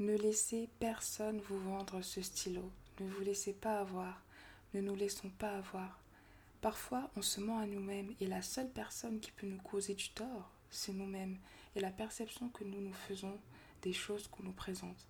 Ne 0.00 0.16
laissez 0.16 0.68
personne 0.80 1.40
vous 1.48 1.60
vendre 1.60 2.02
ce 2.02 2.20
stylo. 2.20 2.68
Ne 2.98 3.08
vous 3.08 3.22
laissez 3.22 3.52
pas 3.52 3.78
avoir. 3.78 4.20
Ne 4.74 4.80
nous 4.80 4.96
laissons 4.96 5.30
pas 5.30 5.56
avoir. 5.56 6.00
Parfois, 6.60 7.10
on 7.14 7.22
se 7.22 7.40
ment 7.40 7.60
à 7.60 7.66
nous-mêmes 7.66 8.12
et 8.20 8.26
la 8.26 8.42
seule 8.42 8.70
personne 8.70 9.20
qui 9.20 9.30
peut 9.30 9.46
nous 9.46 9.60
causer 9.60 9.94
du 9.94 10.08
tort, 10.08 10.50
c'est 10.70 10.92
nous-mêmes 10.92 11.38
et 11.76 11.80
la 11.80 11.90
perception 11.90 12.48
que 12.48 12.64
nous 12.64 12.80
nous 12.80 12.92
faisons 12.92 13.38
des 13.82 13.92
choses 13.92 14.26
qu'on 14.26 14.42
nous 14.42 14.52
présente. 14.52 15.06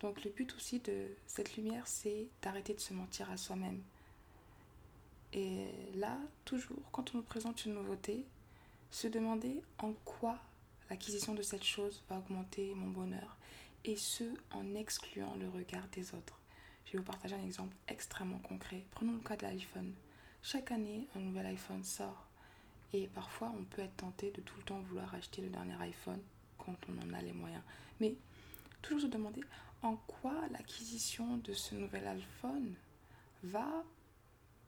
Donc 0.00 0.22
le 0.24 0.30
but 0.30 0.54
aussi 0.54 0.80
de 0.80 1.08
cette 1.26 1.56
lumière, 1.56 1.86
c'est 1.86 2.26
d'arrêter 2.42 2.74
de 2.74 2.80
se 2.80 2.92
mentir 2.92 3.30
à 3.30 3.38
soi-même. 3.38 3.80
Et 5.32 5.68
là, 5.94 6.18
toujours, 6.44 6.82
quand 6.92 7.14
on 7.14 7.18
nous 7.18 7.22
présente 7.22 7.64
une 7.64 7.74
nouveauté, 7.74 8.26
se 8.90 9.08
demander 9.08 9.62
en 9.78 9.92
quoi 10.04 10.38
l'acquisition 10.90 11.34
de 11.34 11.42
cette 11.42 11.64
chose 11.64 12.02
va 12.10 12.18
augmenter 12.18 12.74
mon 12.74 12.88
bonheur, 12.88 13.36
et 13.86 13.96
ce, 13.96 14.24
en 14.50 14.74
excluant 14.74 15.36
le 15.36 15.48
regard 15.48 15.86
des 15.92 16.12
autres. 16.12 16.40
Je 16.84 16.92
vais 16.92 16.98
vous 16.98 17.04
partager 17.04 17.36
un 17.36 17.44
exemple 17.44 17.74
extrêmement 17.88 18.38
concret. 18.40 18.84
Prenons 18.90 19.12
le 19.12 19.20
cas 19.20 19.36
de 19.36 19.42
l'iPhone. 19.42 19.92
Chaque 20.42 20.72
année, 20.72 21.06
un 21.14 21.20
nouvel 21.20 21.46
iPhone 21.46 21.84
sort. 21.84 22.26
Et 22.92 23.06
parfois, 23.08 23.52
on 23.56 23.64
peut 23.64 23.82
être 23.82 23.96
tenté 23.96 24.32
de 24.32 24.40
tout 24.40 24.56
le 24.56 24.64
temps 24.64 24.80
vouloir 24.80 25.14
acheter 25.14 25.40
le 25.40 25.48
dernier 25.48 25.80
iPhone 25.80 26.20
quand 26.58 26.76
on 26.88 26.98
en 26.98 27.14
a 27.14 27.22
les 27.22 27.32
moyens. 27.32 27.62
Mais 28.00 28.14
toujours 28.82 29.02
se 29.02 29.06
demander 29.06 29.40
en 29.82 29.96
quoi 29.96 30.34
l'acquisition 30.50 31.36
de 31.38 31.52
ce 31.52 31.76
nouvel 31.76 32.06
iPhone 32.08 32.74
va 33.44 33.84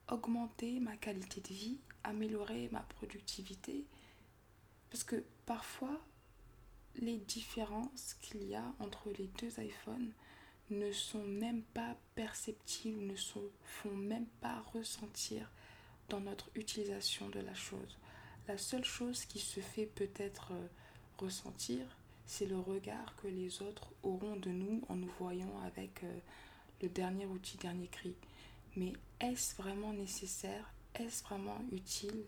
augmenter 0.08 0.78
ma 0.78 0.96
qualité 0.96 1.40
de 1.40 1.54
vie, 1.54 1.78
améliorer 2.04 2.68
ma 2.70 2.80
productivité. 2.80 3.84
Parce 4.90 5.02
que 5.02 5.24
parfois, 5.44 6.00
les 6.96 7.18
différences 7.18 8.14
qu'il 8.20 8.44
y 8.44 8.54
a 8.54 8.64
entre 8.80 9.10
les 9.18 9.28
deux 9.38 9.60
iPhones 9.60 10.12
ne 10.70 10.92
sont 10.92 11.24
même 11.24 11.62
pas 11.62 11.96
perceptibles, 12.14 13.02
ne 13.02 13.16
se 13.16 13.38
font 13.62 13.94
même 13.94 14.26
pas 14.40 14.60
ressentir 14.72 15.50
dans 16.08 16.20
notre 16.20 16.50
utilisation 16.54 17.28
de 17.28 17.40
la 17.40 17.54
chose. 17.54 17.98
La 18.46 18.58
seule 18.58 18.84
chose 18.84 19.24
qui 19.24 19.38
se 19.38 19.60
fait 19.60 19.86
peut-être 19.86 20.52
euh, 20.52 20.66
ressentir, 21.18 21.84
c'est 22.26 22.46
le 22.46 22.58
regard 22.58 23.14
que 23.16 23.28
les 23.28 23.62
autres 23.62 23.90
auront 24.02 24.36
de 24.36 24.50
nous 24.50 24.82
en 24.88 24.96
nous 24.96 25.10
voyant 25.18 25.60
avec 25.66 26.04
euh, 26.04 26.18
le 26.82 26.88
dernier 26.88 27.26
outil, 27.26 27.56
dernier 27.58 27.88
cri. 27.88 28.14
Mais 28.76 28.92
est-ce 29.20 29.56
vraiment 29.56 29.92
nécessaire? 29.92 30.72
Est-ce 30.94 31.22
vraiment 31.24 31.58
utile? 31.72 32.24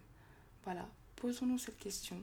Voilà, 0.65 0.89
posons-nous 1.17 1.59
cette 1.59 1.79
question. 1.79 2.23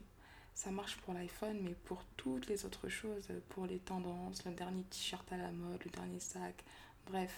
Ça 0.57 0.71
marche 0.71 0.97
pour 0.97 1.13
l'iPhone, 1.13 1.59
mais 1.61 1.75
pour 1.85 2.03
toutes 2.17 2.47
les 2.47 2.65
autres 2.65 2.89
choses, 2.89 3.27
pour 3.49 3.67
les 3.67 3.77
tendances, 3.77 4.43
le 4.43 4.53
dernier 4.53 4.81
t-shirt 4.85 5.31
à 5.31 5.37
la 5.37 5.51
mode, 5.51 5.83
le 5.85 5.91
dernier 5.91 6.19
sac, 6.19 6.63
bref. 7.05 7.31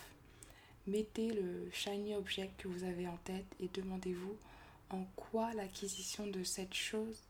Mettez 0.88 1.34
le 1.34 1.70
shiny 1.70 2.16
object 2.16 2.62
que 2.62 2.70
vous 2.70 2.86
avez 2.86 3.10
en 3.10 3.18
tête 3.26 3.46
et 3.60 3.68
demandez-vous 3.74 4.38
en 4.90 5.04
quoi 5.18 5.54
l'acquisition 5.54 6.28
de 6.28 6.46
cette 6.46 6.74
chose 6.74 7.22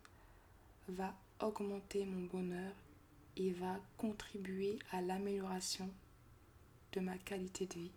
va 0.89 1.11
augmenter 1.39 2.05
mon 2.05 2.27
bonheur 2.27 2.71
et 3.35 3.49
va 3.49 3.79
contribuer 3.97 4.77
à 4.91 5.01
l'amélioration 5.01 5.89
de 6.91 6.99
ma 6.99 7.17
qualité 7.17 7.65
de 7.65 7.73
vie. 7.73 7.91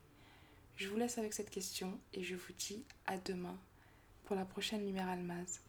Je 0.76 0.88
vous 0.88 0.96
laisse 0.96 1.18
avec 1.18 1.34
cette 1.34 1.50
question 1.50 2.00
et 2.14 2.24
je 2.24 2.36
vous 2.36 2.54
dis 2.58 2.86
à 3.04 3.18
demain 3.18 3.58
pour 4.24 4.34
la 4.34 4.46
prochaine 4.46 4.86
Lumière 4.86 5.10
Almaz. 5.10 5.60